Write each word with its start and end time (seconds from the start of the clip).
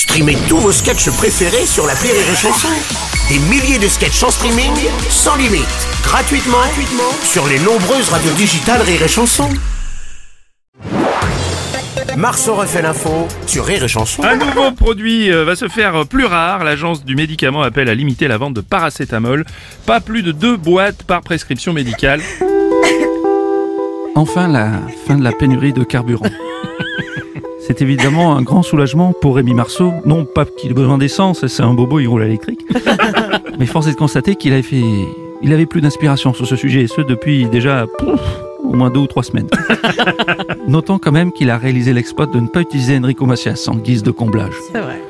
Streamez 0.00 0.38
tous 0.48 0.56
vos 0.56 0.72
sketchs 0.72 1.10
préférés 1.10 1.66
sur 1.66 1.86
la 1.86 1.92
Rire 1.92 2.14
et 2.14 2.34
Chanson. 2.34 2.68
Des 3.28 3.38
milliers 3.50 3.78
de 3.78 3.86
sketchs 3.86 4.22
en 4.22 4.30
streaming, 4.30 4.72
sans 5.10 5.36
limite, 5.36 5.68
gratuitement, 6.02 6.56
gratuitement 6.56 7.12
sur 7.22 7.46
les 7.46 7.58
nombreuses 7.58 8.08
radios 8.08 8.32
digitales 8.32 8.80
Rire 8.80 9.02
et 9.02 9.08
Chanson. 9.08 9.50
Marceau 12.16 12.54
refait 12.54 12.80
l'info 12.80 13.28
sur 13.46 13.66
Rire 13.66 13.84
et 13.84 13.88
Chanson. 13.88 14.22
Un 14.22 14.36
nouveau 14.36 14.72
produit 14.72 15.30
euh, 15.30 15.44
va 15.44 15.54
se 15.54 15.68
faire 15.68 16.06
plus 16.06 16.24
rare. 16.24 16.64
L'agence 16.64 17.04
du 17.04 17.14
médicament 17.14 17.60
appelle 17.60 17.90
à 17.90 17.94
limiter 17.94 18.26
la 18.26 18.38
vente 18.38 18.54
de 18.54 18.62
paracétamol. 18.62 19.44
Pas 19.84 20.00
plus 20.00 20.22
de 20.22 20.32
deux 20.32 20.56
boîtes 20.56 21.02
par 21.02 21.20
prescription 21.20 21.74
médicale. 21.74 22.22
Enfin 24.14 24.48
la 24.48 24.80
fin 25.06 25.18
de 25.18 25.22
la 25.22 25.32
pénurie 25.32 25.74
de 25.74 25.84
carburant. 25.84 26.30
C'est 27.70 27.82
évidemment 27.82 28.36
un 28.36 28.42
grand 28.42 28.64
soulagement 28.64 29.12
pour 29.12 29.36
Rémi 29.36 29.54
Marceau. 29.54 29.92
Non 30.04 30.24
pas 30.24 30.44
qu'il 30.44 30.72
ait 30.72 30.74
besoin 30.74 30.98
d'essence, 30.98 31.46
c'est 31.46 31.62
un 31.62 31.72
bobo, 31.72 32.00
il 32.00 32.08
roule 32.08 32.22
à 32.22 32.24
l'électrique. 32.24 32.66
Mais 33.60 33.66
force 33.66 33.86
est 33.86 33.92
de 33.92 33.96
constater 33.96 34.34
qu'il 34.34 34.52
avait 34.52 34.62
fait... 34.62 34.82
Il 35.40 35.52
avait 35.52 35.66
plus 35.66 35.80
d'inspiration 35.80 36.34
sur 36.34 36.48
ce 36.48 36.56
sujet, 36.56 36.80
et 36.80 36.86
ce 36.88 37.00
depuis 37.00 37.44
déjà 37.46 37.86
pouf, 37.86 38.20
au 38.62 38.74
moins 38.74 38.90
deux 38.90 39.00
ou 39.00 39.06
trois 39.06 39.22
semaines. 39.22 39.48
Notons 40.68 40.98
quand 40.98 41.12
même 41.12 41.32
qu'il 41.32 41.50
a 41.50 41.58
réalisé 41.58 41.92
l'exploit 41.92 42.26
de 42.26 42.38
ne 42.38 42.46
pas 42.46 42.60
utiliser 42.60 42.96
Enrico 42.96 43.26
Macias 43.26 43.66
en 43.68 43.76
guise 43.76 44.02
de 44.02 44.10
comblage. 44.10 44.52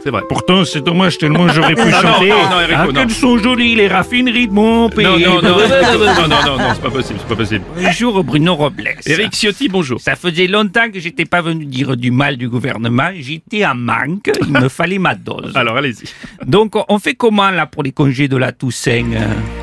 C'est 0.03 0.11
vrai. 0.11 0.23
Pourtant, 0.29 0.65
c'est 0.65 0.81
dommage 0.81 1.19
tellement 1.19 1.49
j'aurais 1.49 1.75
pu 1.75 1.91
chanter. 1.91 2.29
non, 2.29 2.37
non, 2.51 2.57
Enrico, 2.57 2.75
ah, 2.77 2.87
non. 2.87 2.93
quelles 2.93 3.11
sont 3.11 3.39
jolies 3.39 3.75
les 3.75 3.89
raffineries 3.89 4.49
de 4.49 4.53
mon 4.53 4.89
pays. 4.89 5.05
Non, 5.05 5.19
non, 5.19 5.43
non, 5.43 5.43
non, 5.43 5.49
non, 5.49 6.29
non, 6.29 6.43
non, 6.47 6.59
non, 6.59 6.75
c'est 6.75 6.83
pas 6.83 6.91
possible, 6.91 7.19
c'est 7.21 7.29
pas 7.29 7.37
possible. 7.37 7.65
Bonjour 7.77 8.25
Bruno 8.25 8.55
Robles. 8.55 8.97
Eric 9.07 9.35
Ciotti, 9.35 9.69
bonjour. 9.69 10.01
Ça 10.01 10.17
faisait 10.17 10.47
longtemps 10.47 10.91
que 10.91 11.01
j'étais 11.01 11.25
pas 11.25 11.43
venu 11.43 11.67
dire 11.67 11.97
du 11.97 12.11
mal 12.11 12.37
du 12.37 12.49
gouvernement. 12.49 13.11
J'étais 13.15 13.65
en 13.67 13.75
manque. 13.75 14.31
Il 14.47 14.53
me 14.53 14.69
fallait 14.69 14.99
ma 14.99 15.15
dose. 15.15 15.53
Alors, 15.55 15.77
allez-y. 15.77 16.05
Donc, 16.47 16.75
on 16.89 16.99
fait 16.99 17.15
comment 17.15 17.51
là 17.51 17.67
pour 17.67 17.83
les 17.83 17.93
congés 17.93 18.29
de 18.29 18.37
la 18.37 18.53
Toussaint 18.53 19.13
euh? 19.13 19.60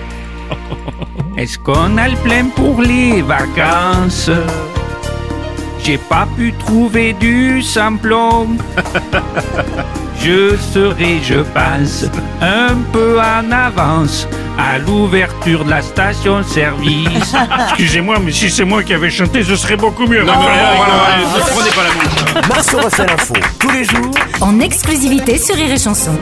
Est-ce 1.38 1.60
qu'on 1.60 1.98
a 1.98 2.08
le 2.08 2.16
plein 2.18 2.46
pour 2.46 2.82
les 2.82 3.22
vacances? 3.22 4.32
J'ai 5.84 6.00
pas 6.00 6.28
pu 6.36 6.52
trouver 6.54 7.14
du 7.14 7.62
samplon. 7.62 8.58
Je 10.20 10.58
serai, 10.58 11.20
je 11.22 11.42
pense, 11.54 12.06
un 12.42 12.74
peu 12.92 13.20
en 13.20 13.52
avance 13.52 14.28
à 14.58 14.80
l'ouverture 14.80 15.64
de 15.64 15.70
la 15.70 15.84
station-service. 15.84 17.36
Excusez-moi, 17.70 18.18
mais 18.26 18.32
si 18.32 18.50
c'est 18.50 18.66
moi 18.66 18.82
qui 18.82 18.96
avais 18.96 19.12
chanté, 19.12 19.44
ce 19.44 19.56
serait 19.56 19.78
beaucoup 19.78 20.08
mieux. 20.08 20.24
Non, 20.24 20.34
prenez 20.34 21.70
pas 21.70 21.84
la 21.84 21.94
bouche. 21.94 22.48
Marceau 22.50 22.80
refait 22.80 23.06
l'info 23.06 23.36
tous 23.60 23.70
les 23.70 23.84
jours 23.84 24.12
en 24.42 24.60
exclusivité 24.60 25.38
sur 25.38 25.56
Rire 25.56 25.72
et 25.72 25.78
Chanson. 25.78 26.18